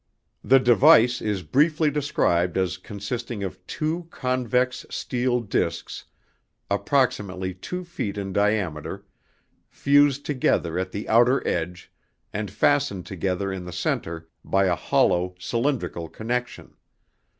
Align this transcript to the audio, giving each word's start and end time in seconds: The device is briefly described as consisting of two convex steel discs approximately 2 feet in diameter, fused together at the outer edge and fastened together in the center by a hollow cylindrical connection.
The 0.43 0.57
device 0.59 1.21
is 1.21 1.43
briefly 1.43 1.91
described 1.91 2.57
as 2.57 2.79
consisting 2.79 3.43
of 3.43 3.63
two 3.67 4.07
convex 4.09 4.83
steel 4.89 5.41
discs 5.41 6.05
approximately 6.71 7.53
2 7.53 7.83
feet 7.85 8.17
in 8.17 8.33
diameter, 8.33 9.05
fused 9.69 10.25
together 10.25 10.79
at 10.79 10.91
the 10.91 11.07
outer 11.07 11.47
edge 11.47 11.91
and 12.33 12.49
fastened 12.49 13.05
together 13.05 13.53
in 13.53 13.63
the 13.65 13.71
center 13.71 14.27
by 14.43 14.65
a 14.65 14.75
hollow 14.75 15.35
cylindrical 15.37 16.09
connection. 16.09 16.73